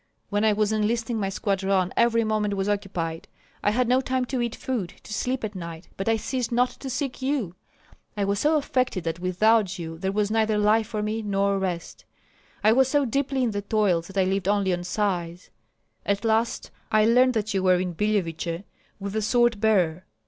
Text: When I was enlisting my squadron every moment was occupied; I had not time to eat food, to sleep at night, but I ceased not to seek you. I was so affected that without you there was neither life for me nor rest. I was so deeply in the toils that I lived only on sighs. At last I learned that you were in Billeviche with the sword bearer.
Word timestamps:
When 0.31 0.43
I 0.43 0.51
was 0.51 0.71
enlisting 0.71 1.19
my 1.19 1.29
squadron 1.29 1.93
every 1.95 2.23
moment 2.23 2.55
was 2.55 2.67
occupied; 2.67 3.27
I 3.63 3.69
had 3.69 3.87
not 3.87 4.07
time 4.07 4.25
to 4.25 4.41
eat 4.41 4.55
food, 4.55 4.95
to 5.03 5.13
sleep 5.13 5.43
at 5.43 5.53
night, 5.53 5.89
but 5.95 6.09
I 6.09 6.15
ceased 6.17 6.51
not 6.51 6.71
to 6.71 6.89
seek 6.89 7.21
you. 7.21 7.53
I 8.17 8.25
was 8.25 8.39
so 8.39 8.57
affected 8.57 9.03
that 9.03 9.19
without 9.19 9.77
you 9.77 9.99
there 9.99 10.11
was 10.11 10.31
neither 10.31 10.57
life 10.57 10.87
for 10.87 11.03
me 11.03 11.21
nor 11.21 11.59
rest. 11.59 12.03
I 12.63 12.71
was 12.71 12.87
so 12.87 13.05
deeply 13.05 13.43
in 13.43 13.51
the 13.51 13.61
toils 13.61 14.07
that 14.07 14.17
I 14.17 14.23
lived 14.23 14.47
only 14.47 14.73
on 14.73 14.83
sighs. 14.83 15.51
At 16.03 16.25
last 16.25 16.71
I 16.91 17.05
learned 17.05 17.35
that 17.35 17.53
you 17.53 17.61
were 17.61 17.75
in 17.79 17.93
Billeviche 17.93 18.63
with 18.99 19.13
the 19.13 19.21
sword 19.21 19.59
bearer. 19.61 20.05